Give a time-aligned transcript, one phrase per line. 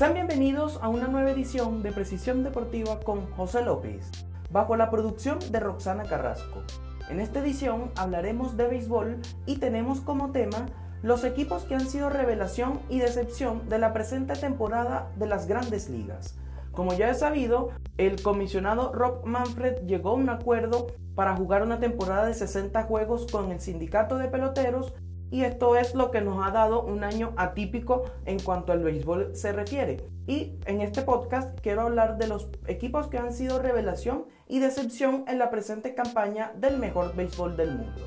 [0.00, 4.10] Sean bienvenidos a una nueva edición de Precisión Deportiva con José López,
[4.50, 6.62] bajo la producción de Roxana Carrasco.
[7.10, 10.64] En esta edición hablaremos de béisbol y tenemos como tema
[11.02, 15.90] los equipos que han sido revelación y decepción de la presente temporada de las grandes
[15.90, 16.34] ligas.
[16.72, 21.78] Como ya he sabido, el comisionado Rob Manfred llegó a un acuerdo para jugar una
[21.78, 24.94] temporada de 60 juegos con el sindicato de peloteros
[25.30, 29.34] y esto es lo que nos ha dado un año atípico en cuanto al béisbol
[29.34, 30.04] se refiere.
[30.26, 35.24] Y en este podcast quiero hablar de los equipos que han sido revelación y decepción
[35.28, 38.02] en la presente campaña del mejor béisbol del mundo.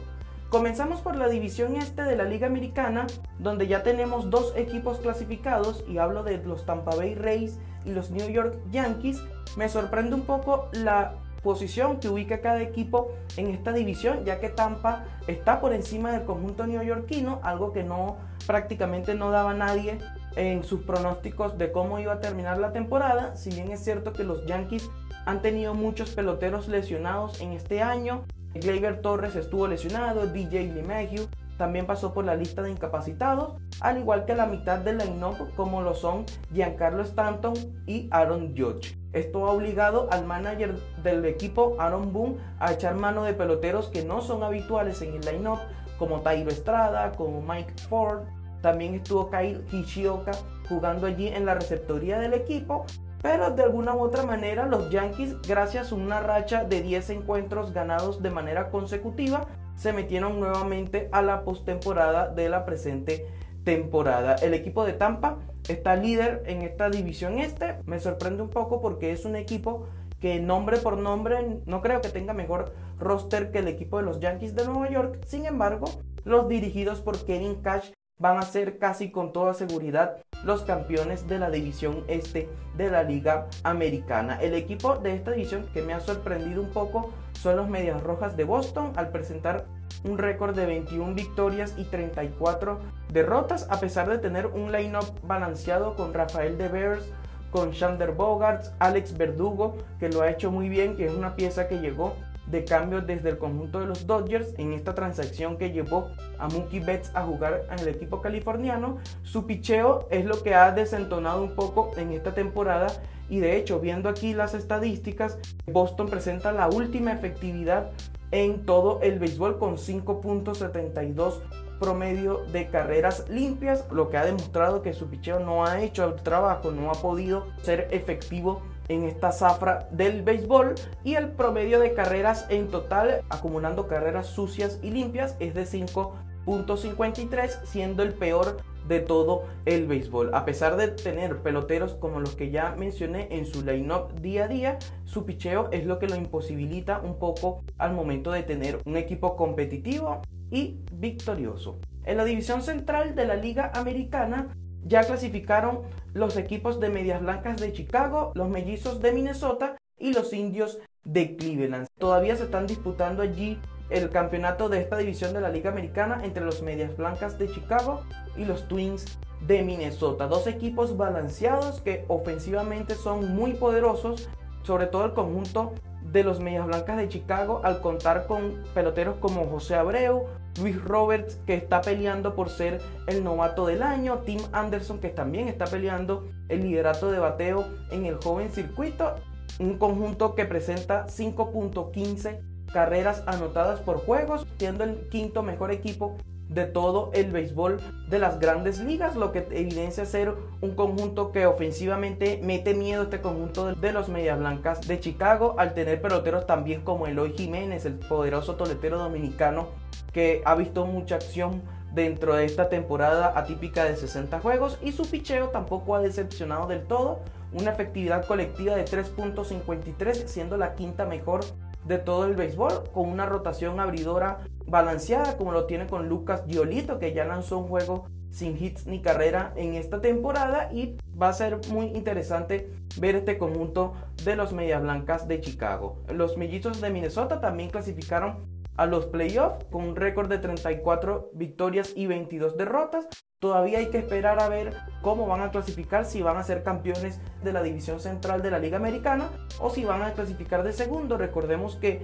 [0.49, 3.08] Comenzamos por la división este de la Liga Americana,
[3.40, 8.12] donde ya tenemos dos equipos clasificados, y hablo de los Tampa Bay Rays y los
[8.12, 9.20] New York Yankees.
[9.58, 14.50] Me sorprende un poco la posición que ubica cada equipo en esta división, ya que
[14.50, 20.00] Tampa está por encima del conjunto neoyorquino, algo que no prácticamente no daba nadie
[20.36, 24.24] en sus pronósticos de cómo iba a terminar la temporada, si bien es cierto que
[24.24, 24.90] los Yankees
[25.26, 31.85] han tenido muchos peloteros lesionados en este año, Gleyber Torres estuvo lesionado, DJ LeMahieu también
[31.85, 35.94] pasó por la lista de incapacitados, al igual que la mitad del line-up como lo
[35.94, 37.54] son Giancarlo Stanton
[37.85, 39.02] y Aaron Judge.
[39.14, 44.04] Esto ha obligado al manager del equipo, Aaron Boone, a echar mano de peloteros que
[44.04, 45.60] no son habituales en el line-up,
[45.98, 48.24] como Tairo Estrada, como Mike Ford.
[48.62, 50.32] También estuvo Kyle Hishioka
[50.68, 52.86] jugando allí en la receptoría del equipo.
[53.22, 57.72] Pero de alguna u otra manera los Yankees, gracias a una racha de 10 encuentros
[57.72, 63.26] ganados de manera consecutiva, se metieron nuevamente a la postemporada de la presente
[63.64, 64.36] temporada.
[64.36, 65.38] El equipo de Tampa
[65.68, 67.75] está líder en esta división este.
[67.86, 69.88] Me sorprende un poco porque es un equipo
[70.19, 74.19] que nombre por nombre no creo que tenga mejor roster que el equipo de los
[74.19, 75.19] Yankees de Nueva York.
[75.25, 75.86] Sin embargo,
[76.24, 81.40] los dirigidos por Kevin Cash van a ser casi con toda seguridad los campeones de
[81.40, 82.47] la división este
[82.78, 84.40] de la Liga Americana.
[84.41, 88.38] El equipo de esta división que me ha sorprendido un poco son los Medias Rojas
[88.38, 89.66] de Boston al presentar
[90.03, 92.79] un récord de 21 victorias y 34
[93.11, 97.05] derrotas a pesar de tener un line-up balanceado con Rafael Devers,
[97.51, 101.67] con Shander Bogarts, Alex Verdugo que lo ha hecho muy bien, que es una pieza
[101.67, 102.15] que llegó
[102.47, 106.79] de cambio desde el conjunto de los Dodgers en esta transacción que llevó a Mookie
[106.79, 108.97] Betts a jugar en el equipo californiano.
[109.23, 112.87] Su picheo es lo que ha desentonado un poco en esta temporada
[113.29, 117.91] y de hecho viendo aquí las estadísticas, Boston presenta la última efectividad
[118.33, 121.39] en todo el béisbol con 5.72
[121.79, 126.16] promedio de carreras limpias, lo que ha demostrado que su picheo no ha hecho el
[126.16, 131.93] trabajo, no ha podido ser efectivo en esta zafra del béisbol y el promedio de
[131.93, 138.57] carreras en total acumulando carreras sucias y limpias es de 5.53 siendo el peor
[138.88, 140.33] de todo el béisbol.
[140.33, 144.47] A pesar de tener peloteros como los que ya mencioné en su line-up día a
[144.47, 148.97] día, su picheo es lo que lo imposibilita un poco al momento de tener un
[148.97, 151.79] equipo competitivo y victorioso.
[152.05, 154.49] En la división central de la Liga Americana
[154.85, 155.81] ya clasificaron
[156.13, 161.35] los equipos de Medias Blancas de Chicago, los Mellizos de Minnesota y los Indios de
[161.35, 161.88] Cleveland.
[161.97, 166.44] Todavía se están disputando allí el campeonato de esta división de la Liga Americana entre
[166.44, 168.01] los Medias Blancas de Chicago
[168.38, 170.27] y los Twins de Minnesota.
[170.27, 174.29] Dos equipos balanceados que ofensivamente son muy poderosos,
[174.63, 175.73] sobre todo el conjunto
[176.11, 180.25] de los Medias Blancas de Chicago al contar con peloteros como José Abreu,
[180.59, 185.47] Luis Roberts que está peleando por ser el novato del año, Tim Anderson que también
[185.47, 189.16] está peleando el liderato de bateo en el joven circuito,
[189.59, 196.17] un conjunto que presenta 5.15 carreras anotadas por juegos, siendo el quinto mejor equipo
[196.50, 197.79] de todo el béisbol
[198.09, 203.03] de las grandes ligas, lo que evidencia ser un conjunto que ofensivamente mete miedo a
[203.06, 207.85] este conjunto de los Medias Blancas de Chicago al tener peloteros también como Eloy Jiménez,
[207.85, 209.67] el poderoso toletero dominicano
[210.11, 211.63] que ha visto mucha acción
[211.94, 216.84] dentro de esta temporada atípica de 60 juegos y su picheo tampoco ha decepcionado del
[216.84, 217.22] todo,
[217.52, 221.41] una efectividad colectiva de 3.53 siendo la quinta mejor
[221.85, 227.00] de todo el béisbol, con una rotación abridora balanceada como lo tiene con Lucas Giolito,
[227.00, 231.34] que ya lanzó un juego sin hits ni carrera en esta temporada y va a
[231.34, 232.70] ser muy interesante
[233.00, 233.94] ver este conjunto
[234.26, 236.02] de los Medias Blancas de Chicago.
[236.12, 238.38] Los Mellizos de Minnesota también clasificaron
[238.76, 243.08] a los playoffs con un récord de 34 victorias y 22 derrotas.
[243.43, 247.19] Todavía hay que esperar a ver cómo van a clasificar, si van a ser campeones
[247.43, 249.28] de la división central de la Liga Americana
[249.59, 251.17] o si van a clasificar de segundo.
[251.17, 252.01] Recordemos que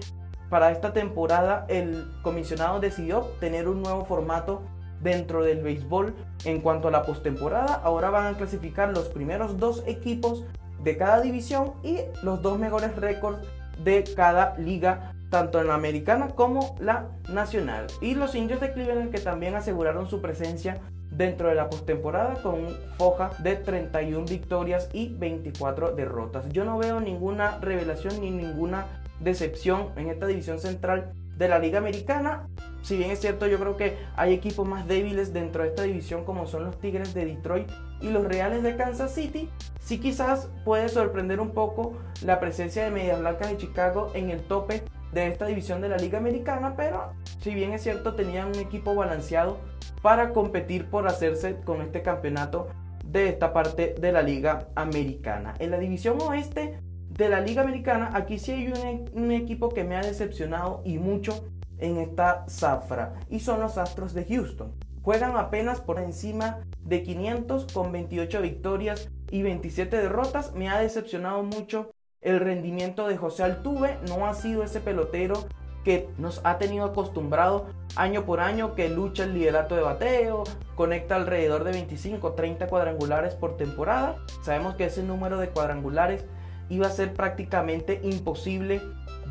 [0.50, 4.64] para esta temporada el comisionado decidió tener un nuevo formato
[5.00, 6.14] dentro del béisbol
[6.44, 7.74] en cuanto a la postemporada.
[7.86, 10.44] Ahora van a clasificar los primeros dos equipos
[10.84, 13.48] de cada división y los dos mejores récords
[13.82, 17.88] de cada liga, tanto en la americana como la nacional.
[18.02, 22.56] Y los indios de Cleveland que también aseguraron su presencia dentro de la postemporada con
[22.56, 26.50] un foja de 31 victorias y 24 derrotas.
[26.50, 28.86] Yo no veo ninguna revelación ni ninguna
[29.20, 32.48] decepción en esta división central de la Liga Americana.
[32.82, 36.26] Si bien es cierto, yo creo que hay equipos más débiles dentro de esta división
[36.26, 37.70] como son los Tigres de Detroit
[38.02, 39.50] y los Reales de Kansas City.
[39.80, 44.42] Sí quizás puede sorprender un poco la presencia de Medias Blancas de Chicago en el
[44.42, 48.56] tope de esta división de la Liga Americana, pero si bien es cierto tenían un
[48.56, 49.58] equipo balanceado
[50.02, 52.68] para competir por hacerse con este campeonato
[53.06, 55.56] de esta parte de la Liga Americana.
[55.60, 56.80] En la división oeste
[57.10, 61.50] de la Liga Americana, aquí sí hay un, equipo que me ha decepcionado y mucho
[61.80, 64.74] en esta zafra y son los Astros de Houston.
[65.02, 70.54] Juegan apenas por encima de 500 con 28 victorias y 27 derrotas.
[70.54, 71.92] Me ha decepcionado mucho
[72.22, 73.98] el rendimiento de José Altuve.
[74.08, 75.46] No ha sido ese pelotero
[75.84, 80.44] que nos ha tenido acostumbrado año por año, que lucha el liderato de bateo,
[80.76, 84.18] conecta alrededor de 25 30 cuadrangulares por temporada.
[84.44, 86.26] Sabemos que ese número de cuadrangulares
[86.70, 88.82] iba a ser prácticamente imposible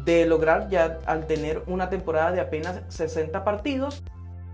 [0.05, 4.03] de lograr ya al tener una temporada de apenas 60 partidos.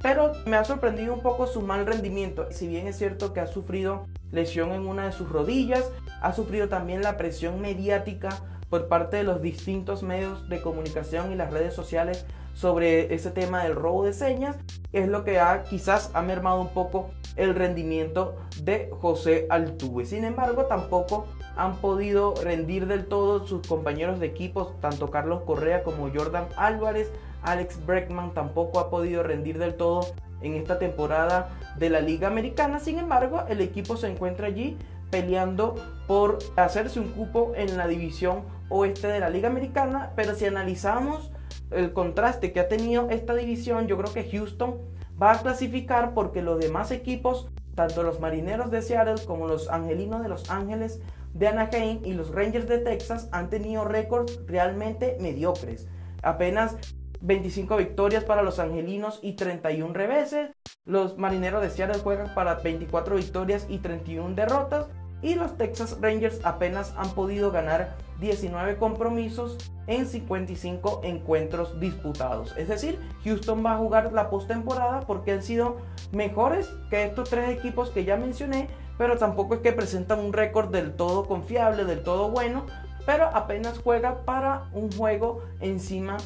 [0.05, 2.49] Pero me ha sorprendido un poco su mal rendimiento.
[2.51, 5.91] Si bien es cierto que ha sufrido lesión en una de sus rodillas,
[6.21, 8.29] ha sufrido también la presión mediática
[8.69, 13.65] por parte de los distintos medios de comunicación y las redes sociales sobre ese tema
[13.65, 14.59] del robo de señas,
[14.93, 20.05] es lo que ha quizás ha mermado un poco el rendimiento de José Altuve.
[20.05, 21.27] Sin embargo, tampoco
[21.57, 27.11] han podido rendir del todo sus compañeros de equipos, tanto Carlos Correa como Jordan Álvarez.
[27.45, 30.07] Alex Breckman tampoco ha podido rendir del todo
[30.41, 31.49] en esta temporada
[31.79, 32.79] de la Liga Americana.
[32.81, 34.77] Sin embargo, el equipo se encuentra allí
[35.11, 35.77] peleando
[36.07, 40.13] por hacerse un cupo en la división oeste de la Liga Americana.
[40.17, 41.31] Pero si analizamos
[41.71, 44.79] el contraste que ha tenido esta división, yo creo que Houston
[45.21, 50.23] va a clasificar porque los demás equipos, tanto los Marineros de Seattle como los Angelinos
[50.23, 51.01] de Los Ángeles,
[51.33, 55.89] de Anaheim y los Rangers de Texas han tenido récords realmente mediocres.
[56.23, 56.77] Apenas
[57.25, 60.51] 25 victorias para los angelinos y 31 reveses.
[60.85, 64.87] Los marineros de Seattle juegan para 24 victorias y 31 derrotas.
[65.23, 69.57] Y los Texas Rangers apenas han podido ganar 19 compromisos
[69.87, 72.55] en 55 encuentros disputados.
[72.59, 75.79] Es decir, Houston va a jugar la postemporada porque han sido
[76.13, 78.69] mejores que estos tres equipos que ya mencioné
[78.99, 82.67] pero tampoco es que presentan un récord del todo confiable, del todo bueno,
[83.07, 86.17] pero apenas juega para un juego encima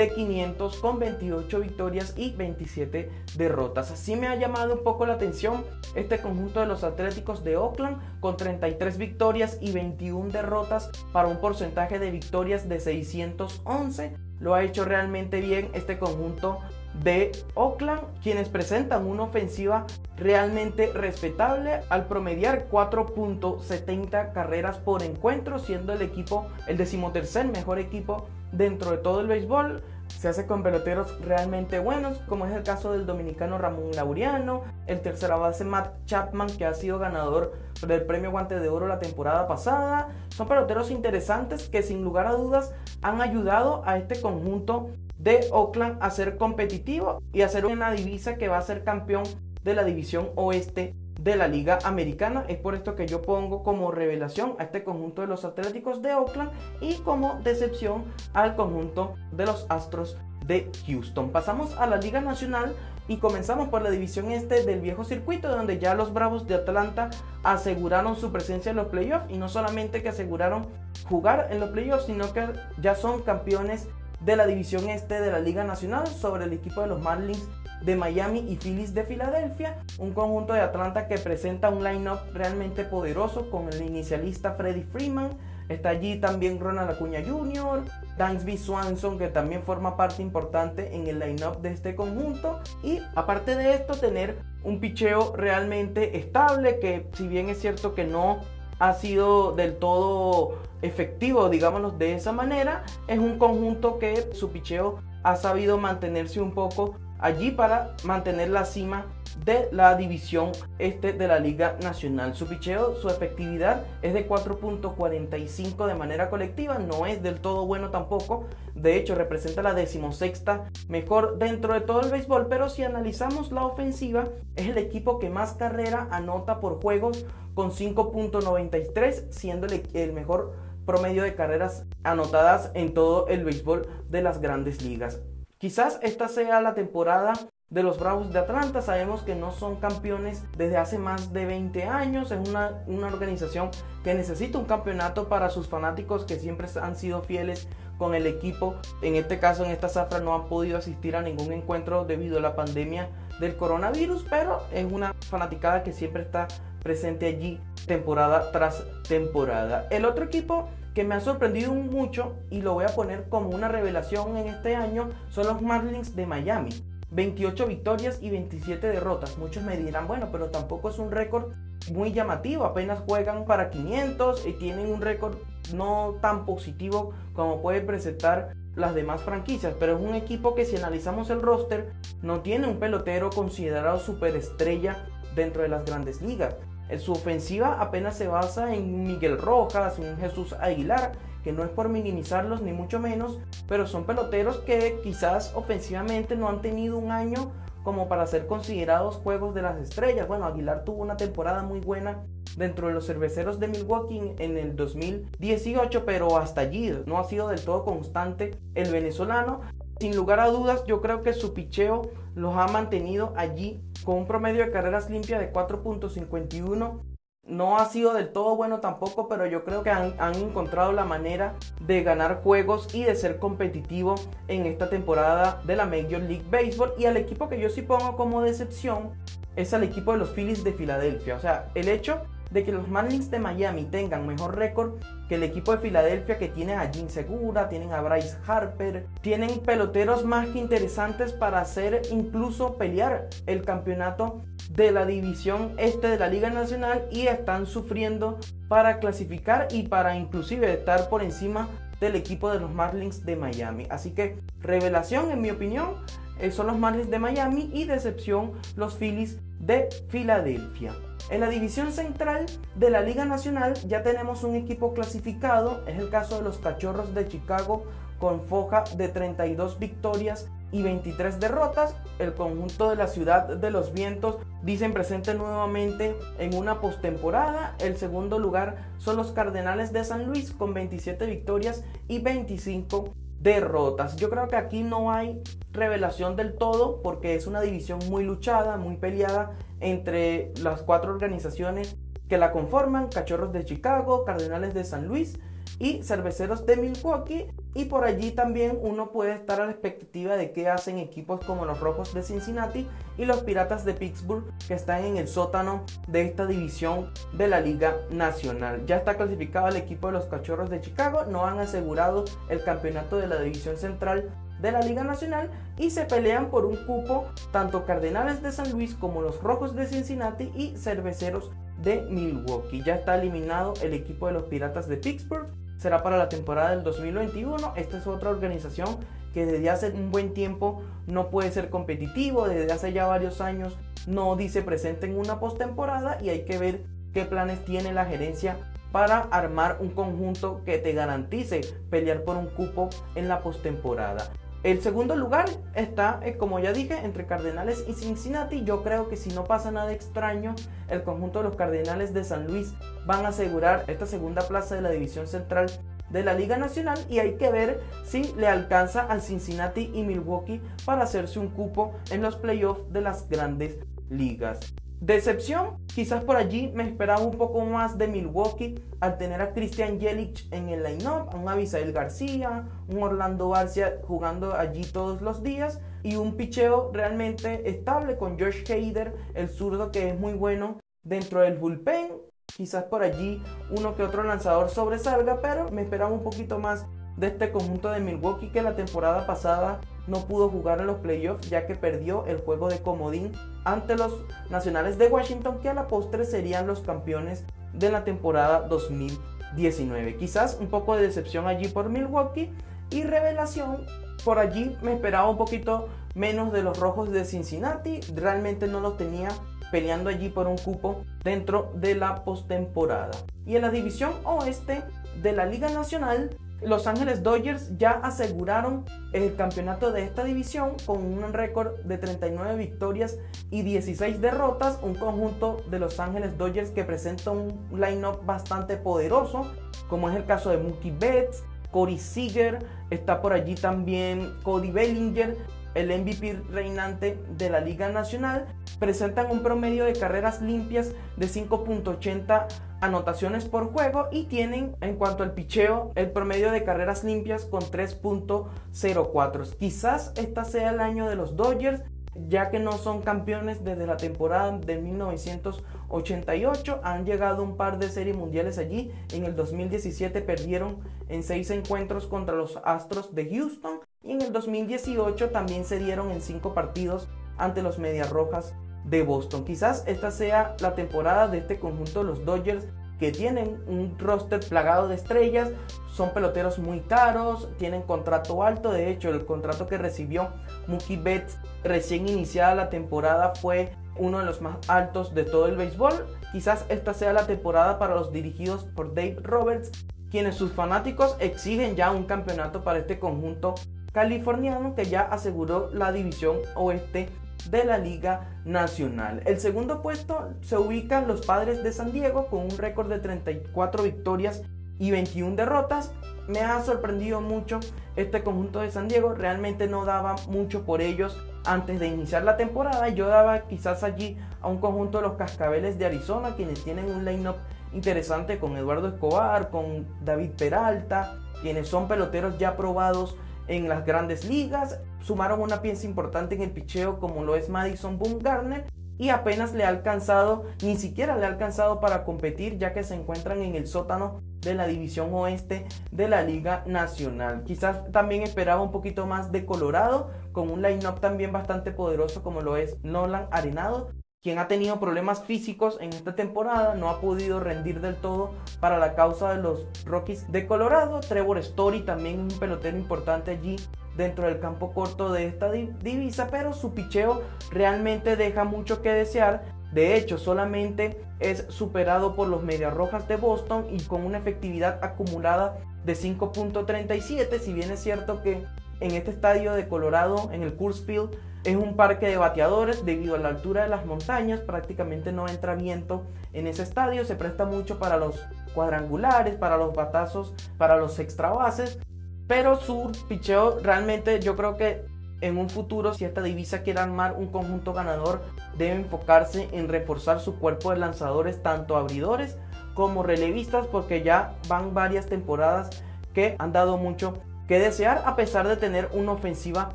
[0.00, 3.90] de 500 con 28 victorias y 27 derrotas.
[3.90, 5.62] Así me ha llamado un poco la atención
[5.94, 11.38] este conjunto de los Atléticos de Oakland con 33 victorias y 21 derrotas para un
[11.38, 14.16] porcentaje de victorias de 611.
[14.38, 16.60] Lo ha hecho realmente bien este conjunto
[17.02, 25.92] de Oakland, quienes presentan una ofensiva realmente respetable al promediar 4.70 carreras por encuentro, siendo
[25.92, 29.82] el equipo el decimotercer mejor equipo dentro de todo el béisbol.
[30.20, 35.00] Se hace con peloteros realmente buenos, como es el caso del dominicano Ramón Lauriano, el
[35.00, 37.54] tercera base Matt Chapman, que ha sido ganador
[37.86, 40.08] del premio Guante de Oro la temporada pasada.
[40.28, 45.96] Son peloteros interesantes que sin lugar a dudas han ayudado a este conjunto de Oakland
[46.02, 49.24] a ser competitivo y a ser una divisa que va a ser campeón
[49.64, 52.44] de la división oeste de la Liga Americana.
[52.48, 56.14] Es por esto que yo pongo como revelación a este conjunto de los Atléticos de
[56.14, 56.50] Oakland
[56.80, 61.30] y como decepción al conjunto de los Astros de Houston.
[61.30, 62.74] Pasamos a la Liga Nacional
[63.08, 67.10] y comenzamos por la división este del viejo circuito donde ya los Bravos de Atlanta
[67.42, 70.68] aseguraron su presencia en los playoffs y no solamente que aseguraron
[71.08, 72.46] jugar en los playoffs sino que
[72.80, 73.88] ya son campeones
[74.20, 77.48] de la división este de la Liga Nacional sobre el equipo de los Marlins
[77.82, 82.84] de Miami y Phillies de Filadelfia, un conjunto de Atlanta que presenta un line-up realmente
[82.84, 85.30] poderoso con el inicialista Freddie Freeman,
[85.68, 87.82] está allí también Ronald Acuña Jr.,
[88.18, 93.56] Dansby Swanson que también forma parte importante en el line-up de este conjunto y aparte
[93.56, 98.40] de esto tener un picheo realmente estable que si bien es cierto que no
[98.80, 102.82] ha sido del todo efectivo, digámoslo de esa manera.
[103.06, 108.64] Es un conjunto que su picheo ha sabido mantenerse un poco allí para mantener la
[108.64, 109.06] cima
[109.44, 112.34] de la división este de la Liga Nacional.
[112.34, 117.90] Su picheo, su efectividad es de 4.45 de manera colectiva, no es del todo bueno
[117.90, 118.46] tampoco.
[118.74, 123.64] De hecho, representa la decimosexta mejor dentro de todo el béisbol, pero si analizamos la
[123.64, 124.24] ofensiva,
[124.56, 127.24] es el equipo que más carrera anota por juegos
[127.54, 130.52] con 5.93, siendo el, el mejor
[130.86, 135.20] promedio de carreras anotadas en todo el béisbol de las grandes ligas.
[135.60, 137.34] Quizás esta sea la temporada
[137.68, 138.80] de los Bravos de Atlanta.
[138.80, 142.30] Sabemos que no son campeones desde hace más de 20 años.
[142.30, 143.70] Es una, una, organización
[144.02, 148.76] que necesita un campeonato para sus fanáticos que siempre han sido fieles con el equipo.
[149.02, 152.40] En este caso, en esta zafra no han podido asistir a ningún encuentro debido a
[152.40, 156.48] la pandemia del coronavirus, pero es una fanaticada que siempre está
[156.82, 159.86] presente allí temporada tras temporada.
[159.90, 163.68] El otro equipo que me ha sorprendido mucho y lo voy a poner como una
[163.68, 166.70] revelación en este año son los Marlins de Miami.
[167.12, 169.36] 28 victorias y 27 derrotas.
[169.36, 171.52] Muchos me dirán, bueno, pero tampoco es un récord
[171.92, 172.64] muy llamativo.
[172.64, 175.36] Apenas juegan para 500 y tienen un récord
[175.74, 179.74] no tan positivo como puede presentar las demás franquicias.
[179.78, 181.92] Pero es un equipo que si analizamos el roster
[182.22, 185.04] no tiene un pelotero considerado superestrella
[185.34, 186.54] dentro de las grandes ligas.
[186.98, 191.12] Su ofensiva apenas se basa en Miguel Rojas, en Jesús Aguilar,
[191.44, 196.48] que no es por minimizarlos ni mucho menos, pero son peloteros que quizás ofensivamente no
[196.48, 200.28] han tenido un año como para ser considerados juegos de las estrellas.
[200.28, 202.18] Bueno, Aguilar tuvo una temporada muy buena
[202.56, 207.48] dentro de los cerveceros de Milwaukee en el 2018, pero hasta allí no ha sido
[207.48, 209.60] del todo constante el venezolano.
[210.00, 214.26] Sin lugar a dudas, yo creo que su picheo los ha mantenido allí con un
[214.26, 217.02] promedio de carreras limpias de 4.51
[217.46, 221.56] no ha sido del todo bueno tampoco, pero yo creo que han, encontrado la manera
[221.80, 224.14] de ganar juegos y de ser competitivo
[224.48, 226.92] en esta temporada de la Major League Baseball.
[226.96, 229.10] Y al equipo que yo sí pongo como decepción
[229.56, 231.34] es al equipo de los Phillies de Filadelfia.
[231.34, 235.42] O sea, el hecho de que los Marlins de Miami tengan mejor récord que el
[235.42, 240.48] equipo de Filadelfia que tiene a Jim Segura, tienen a Bryce Harper, tienen peloteros más
[240.48, 246.50] que interesantes para hacer incluso pelear el campeonato de la división este de la Liga
[246.50, 248.38] Nacional y están sufriendo
[248.68, 251.68] para clasificar y para inclusive estar por encima
[252.00, 253.86] del equipo de los Marlins de Miami.
[253.90, 255.96] Así que revelación en mi opinión
[256.40, 260.94] eh, son los Marlins de Miami y decepción los Phillies de Filadelfia.
[261.28, 266.08] En la división central de la Liga Nacional ya tenemos un equipo clasificado, es el
[266.08, 267.84] caso de los Cachorros de Chicago
[268.18, 271.96] con foja de 32 victorias y 23 derrotas.
[272.18, 277.74] El conjunto de la ciudad de los vientos dicen presente nuevamente en una postemporada.
[277.80, 284.16] El segundo lugar son los Cardenales de San Luis con 27 victorias y 25 derrotas.
[284.16, 285.42] Yo creo que aquí no hay
[285.72, 291.96] revelación del todo porque es una división muy luchada, muy peleada entre las cuatro organizaciones
[292.28, 295.38] que la conforman, Cachorros de Chicago, Cardenales de San Luis
[295.80, 297.48] y Cerveceros de Milwaukee.
[297.74, 301.64] Y por allí también uno puede estar a la expectativa de qué hacen equipos como
[301.64, 306.22] los Rojos de Cincinnati y los Piratas de Pittsburgh que están en el sótano de
[306.22, 308.84] esta división de la Liga Nacional.
[308.86, 313.16] Ya está clasificado el equipo de los Cachorros de Chicago, no han asegurado el campeonato
[313.16, 317.86] de la división central de la Liga Nacional y se pelean por un cupo tanto
[317.86, 321.50] Cardenales de San Luis como los Rojos de Cincinnati y Cerveceros
[321.82, 322.82] de Milwaukee.
[322.84, 325.48] Ya está eliminado el equipo de los Piratas de Pittsburgh
[325.80, 327.72] será para la temporada del 2021.
[327.76, 328.98] Esta es otra organización
[329.32, 333.76] que desde hace un buen tiempo no puede ser competitivo, desde hace ya varios años
[334.06, 336.82] no dice presente en una postemporada y hay que ver
[337.14, 338.56] qué planes tiene la gerencia
[338.92, 344.30] para armar un conjunto que te garantice pelear por un cupo en la postemporada.
[344.62, 348.62] El segundo lugar está, eh, como ya dije, entre Cardenales y Cincinnati.
[348.62, 350.54] Yo creo que si no pasa nada extraño,
[350.88, 352.74] el conjunto de los Cardenales de San Luis
[353.06, 355.70] van a asegurar esta segunda plaza de la división central
[356.10, 360.60] de la Liga Nacional y hay que ver si le alcanza al Cincinnati y Milwaukee
[360.84, 363.78] para hacerse un cupo en los playoffs de las grandes
[364.10, 364.60] ligas.
[365.00, 369.98] Decepción, quizás por allí me esperaba un poco más de Milwaukee al tener a Christian
[369.98, 375.42] Jelic en el line-up, a un Abisael García, un Orlando Garcia jugando allí todos los
[375.42, 380.78] días y un picheo realmente estable con George Hader, el zurdo que es muy bueno
[381.02, 382.12] dentro del bullpen.
[382.44, 386.84] Quizás por allí uno que otro lanzador sobresalga, pero me esperaba un poquito más
[387.16, 389.80] de este conjunto de Milwaukee que la temporada pasada
[390.10, 393.32] no pudo jugar en los playoffs ya que perdió el juego de comodín
[393.64, 394.12] ante los
[394.50, 400.16] Nacionales de Washington que a la postre serían los campeones de la temporada 2019.
[400.16, 402.52] Quizás un poco de decepción allí por Milwaukee
[402.90, 403.86] y revelación
[404.24, 408.00] por allí me esperaba un poquito menos de los rojos de Cincinnati.
[408.14, 409.28] Realmente no los tenía
[409.70, 413.12] peleando allí por un cupo dentro de la postemporada.
[413.46, 414.82] Y en la división oeste
[415.22, 420.98] de la Liga Nacional, los Ángeles Dodgers ya aseguraron el campeonato de esta división con
[420.98, 423.16] un récord de 39 victorias
[423.50, 429.50] y 16 derrotas, un conjunto de Los Ángeles Dodgers que presenta un line-up bastante poderoso,
[429.88, 432.58] como es el caso de Mookie Betts, Corey Seager,
[432.90, 435.36] está por allí también Cody Bellinger,
[435.74, 438.46] el MVP reinante de la Liga Nacional,
[438.78, 442.46] presentan un promedio de carreras limpias de 5.80
[442.80, 447.60] anotaciones por juego y tienen en cuanto al picheo el promedio de carreras limpias con
[447.60, 449.56] 3.04.
[449.58, 451.82] Quizás esta sea el año de los Dodgers
[452.28, 456.80] ya que no son campeones desde la temporada de 1988.
[456.82, 458.90] Han llegado un par de series mundiales allí.
[459.12, 463.80] En el 2017 perdieron en seis encuentros contra los Astros de Houston.
[464.02, 468.54] Y en el 2018 también se dieron en cinco partidos ante los Medias Rojas
[468.84, 469.44] de Boston.
[469.44, 472.66] Quizás esta sea la temporada de este conjunto de los Dodgers
[472.98, 475.50] que tienen un roster plagado de estrellas,
[475.92, 480.28] son peloteros muy caros, tienen contrato alto, de hecho el contrato que recibió
[480.66, 485.56] Mookie Betts recién iniciada la temporada fue uno de los más altos de todo el
[485.56, 486.06] béisbol.
[486.32, 489.70] Quizás esta sea la temporada para los dirigidos por Dave Roberts,
[490.10, 493.54] quienes sus fanáticos exigen ya un campeonato para este conjunto
[493.92, 497.08] californiano que ya aseguró la división oeste
[497.48, 499.22] de la Liga Nacional.
[499.24, 503.82] El segundo puesto se ubican los Padres de San Diego con un récord de 34
[503.82, 504.42] victorias
[504.78, 505.92] y 21 derrotas.
[506.28, 507.60] Me ha sorprendido mucho
[507.96, 509.14] este conjunto de San Diego.
[509.14, 512.88] Realmente no daba mucho por ellos antes de iniciar la temporada.
[512.88, 517.04] Yo daba quizás allí a un conjunto de los Cascabeles de Arizona, quienes tienen un
[517.04, 517.36] line-up
[517.72, 523.16] interesante con Eduardo Escobar, con David Peralta, quienes son peloteros ya probados
[523.50, 524.80] en las grandes ligas.
[525.00, 528.64] Sumaron una pieza importante en el picheo como lo es Madison Bumgarner
[528.96, 532.94] y apenas le ha alcanzado, ni siquiera le ha alcanzado para competir ya que se
[532.94, 537.42] encuentran en el sótano de la división oeste de la Liga Nacional.
[537.44, 542.42] Quizás también esperaba un poquito más de Colorado con un line-up también bastante poderoso como
[542.42, 543.90] lo es Nolan Arenado,
[544.22, 548.78] quien ha tenido problemas físicos en esta temporada, no ha podido rendir del todo para
[548.78, 551.00] la causa de los Rockies de Colorado.
[551.00, 553.56] Trevor Story también es un pelotero importante allí
[553.96, 559.42] dentro del campo corto de esta divisa, pero su picheo realmente deja mucho que desear.
[559.72, 564.84] De hecho, solamente es superado por los Medias Rojas de Boston y con una efectividad
[564.84, 568.44] acumulada de 5.37, si bien es cierto que
[568.80, 571.10] en este estadio de Colorado, en el Coors Field,
[571.44, 575.54] es un parque de bateadores debido a la altura de las montañas, prácticamente no entra
[575.54, 578.20] viento en ese estadio, se presta mucho para los
[578.54, 581.78] cuadrangulares, para los batazos, para los extra bases,
[582.26, 584.84] pero su picheo realmente yo creo que
[585.20, 588.22] en un futuro si esta divisa quiere armar un conjunto ganador
[588.56, 592.38] debe enfocarse en reforzar su cuerpo de lanzadores tanto abridores
[592.74, 595.70] como relevistas porque ya van varias temporadas
[596.14, 597.14] que han dado mucho
[597.50, 599.70] que desear a pesar de tener una ofensiva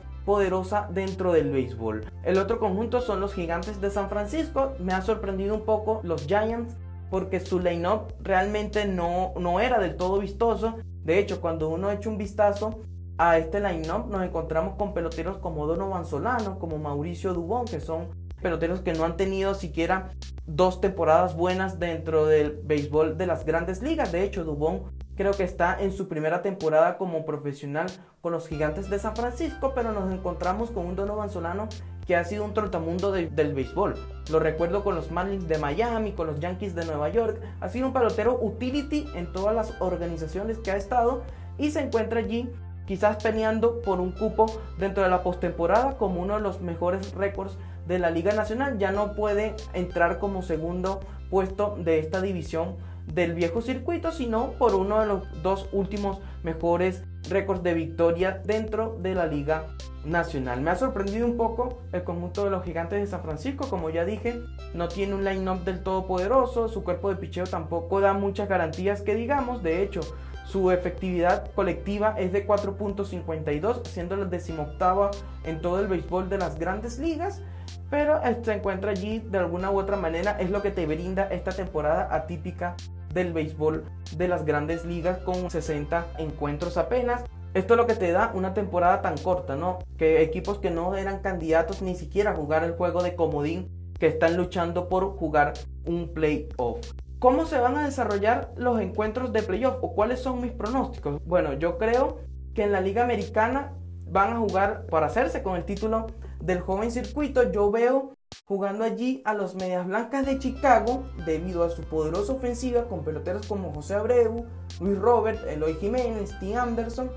[0.24, 2.06] poderosa dentro del béisbol.
[2.24, 4.72] El otro conjunto son los gigantes de San Francisco.
[4.80, 6.74] Me ha sorprendido un poco los Giants
[7.10, 10.76] porque su line-up realmente no, no era del todo vistoso.
[11.04, 12.80] De hecho, cuando uno echa un vistazo
[13.18, 18.08] a este line-up, nos encontramos con peloteros como Donovan Solano, como Mauricio Dubón, que son
[18.42, 20.12] peloteros que no han tenido siquiera
[20.46, 24.14] dos temporadas buenas dentro del béisbol de las grandes ligas.
[24.14, 27.88] De hecho, Dubón creo que está en su primera temporada como profesional
[28.22, 31.70] con los gigantes de San Francisco, pero nos encontramos con un Donovan Solano
[32.06, 33.96] que ha sido un trotamundo del béisbol.
[34.30, 37.42] Lo recuerdo con los Marlins de Miami, con los Yankees de Nueva York.
[37.62, 41.24] Ha sido un pelotero utility en todas las organizaciones que ha estado
[41.58, 42.52] y se encuentra allí
[42.86, 44.46] quizás peleando por un cupo
[44.78, 48.78] dentro de la postemporada como uno de los mejores récords de la Liga Nacional.
[48.78, 51.00] Ya no puede entrar como segundo
[51.30, 52.76] puesto de esta división
[53.08, 58.98] del viejo circuito, sino por uno de los dos últimos mejores récords de victoria dentro
[59.00, 59.68] de la Liga
[60.04, 60.62] Nacional.
[60.62, 64.06] Me ha sorprendido un poco el conjunto de los gigantes de San Francisco, como ya
[64.06, 64.40] dije,
[64.74, 69.02] no tiene un line-up del todo poderoso, su cuerpo de picheo tampoco da muchas garantías
[69.02, 70.02] que digamos, de hecho,
[70.46, 75.10] su efectividad colectiva es de 4.52, siendo la decimoctava
[75.44, 77.42] en todo el béisbol de las grandes ligas
[77.90, 81.52] pero se encuentra allí de alguna u otra manera, es lo que te brinda esta
[81.52, 82.76] temporada atípica
[83.16, 87.24] del béisbol de las grandes ligas con 60 encuentros apenas.
[87.56, 89.80] Esto es lo que te da una temporada tan corta, ¿no?
[89.98, 94.08] Que equipos que no eran candidatos ni siquiera a jugar el juego de comodín, que
[94.08, 95.54] están luchando por jugar
[95.86, 96.92] un playoff.
[97.20, 101.24] ¿Cómo se van a desarrollar los encuentros de playoff o cuáles son mis pronósticos?
[101.26, 102.18] Bueno, yo creo
[102.54, 103.72] que en la liga americana
[104.06, 106.08] van a jugar para hacerse con el título
[106.42, 107.50] del joven circuito.
[107.54, 108.15] Yo veo
[108.46, 113.48] jugando allí a los Medias Blancas de Chicago debido a su poderosa ofensiva con peloteros
[113.48, 114.46] como José Abreu,
[114.80, 117.10] Luis Robert, Eloy Jiménez, Steve Anderson.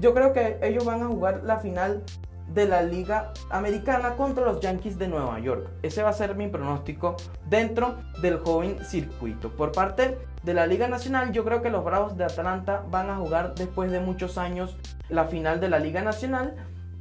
[0.00, 2.02] Yo creo que ellos van a jugar la final
[2.48, 5.68] de la Liga Americana contra los Yankees de Nueva York.
[5.82, 7.16] Ese va a ser mi pronóstico
[7.48, 9.50] dentro del joven circuito.
[9.50, 13.16] Por parte de la Liga Nacional, yo creo que los Bravos de Atlanta van a
[13.16, 14.76] jugar después de muchos años
[15.08, 16.56] la final de la Liga Nacional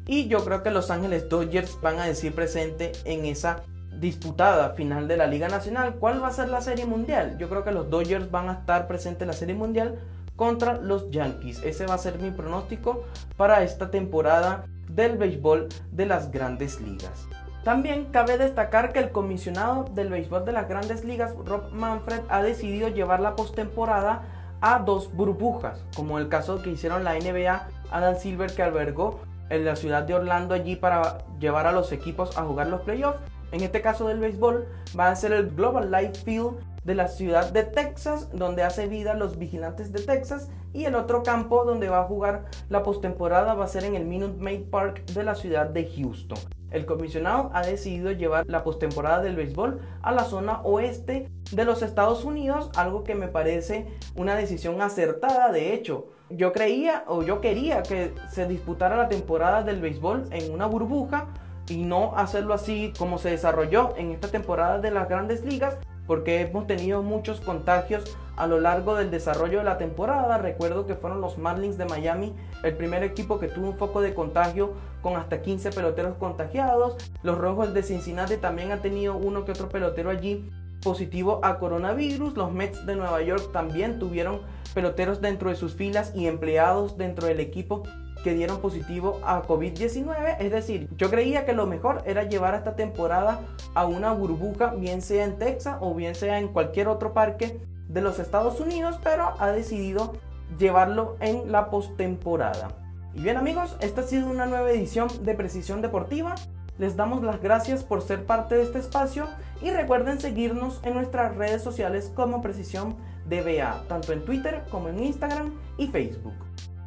[0.08, 3.64] y yo creo que Los Ángeles Dodgers van a decir presente en esa
[4.00, 5.96] disputada final de la Liga Nacional.
[5.96, 7.38] ¿Cuál va a ser la Serie Mundial?
[7.38, 10.00] Yo creo que los Dodgers van a estar presentes en la Serie Mundial
[10.36, 11.62] contra los Yankees.
[11.64, 13.04] Ese va a ser mi pronóstico
[13.38, 17.28] para esta temporada del béisbol de las grandes ligas.
[17.64, 22.42] También cabe destacar que el comisionado del béisbol de las grandes ligas, Rob Manfred, ha
[22.42, 24.24] decidido llevar la postemporada
[24.62, 29.20] a dos burbujas, como el caso que hicieron la NBA, Adam Silver que albergó
[29.52, 33.20] en la ciudad de Orlando allí para llevar a los equipos a jugar los playoffs.
[33.52, 34.66] En este caso del béisbol
[34.98, 39.14] va a ser el Global Life Field de la ciudad de Texas, donde hace vida
[39.14, 43.66] los vigilantes de Texas, y el otro campo donde va a jugar la postemporada va
[43.66, 46.40] a ser en el Minute Maid Park de la ciudad de Houston.
[46.72, 51.82] El comisionado ha decidido llevar la postemporada del béisbol a la zona oeste de los
[51.82, 55.52] Estados Unidos, algo que me parece una decisión acertada.
[55.52, 60.54] De hecho, yo creía o yo quería que se disputara la temporada del béisbol en
[60.54, 61.28] una burbuja
[61.70, 66.42] y no hacerlo así como se desarrolló en esta temporada de las grandes ligas, porque
[66.42, 70.38] hemos tenido muchos contagios a lo largo del desarrollo de la temporada.
[70.38, 74.14] Recuerdo que fueron los Marlins de Miami el primer equipo que tuvo un foco de
[74.14, 76.98] contagio con hasta 15 peloteros contagiados.
[77.24, 80.50] Los Rojos de Cincinnati también han tenido uno que otro pelotero allí
[80.82, 82.36] positivo a coronavirus.
[82.36, 84.42] Los Mets de Nueva York también tuvieron
[84.74, 87.84] peloteros dentro de sus filas y empleados dentro del equipo
[88.24, 90.38] que dieron positivo a COVID-19.
[90.40, 93.42] Es decir, yo creía que lo mejor era llevar esta temporada
[93.74, 98.02] a una burbuja, bien sea en Texas o bien sea en cualquier otro parque de
[98.02, 100.14] los Estados Unidos, pero ha decidido
[100.58, 102.70] llevarlo en la postemporada.
[103.14, 106.36] Y bien amigos, esta ha sido una nueva edición de Precisión Deportiva.
[106.82, 109.28] Les damos las gracias por ser parte de este espacio
[109.62, 112.96] y recuerden seguirnos en nuestras redes sociales como Precisión
[113.30, 116.34] DBA, tanto en Twitter como en Instagram y Facebook.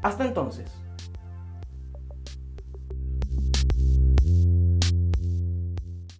[0.02, 0.83] Hasta entonces.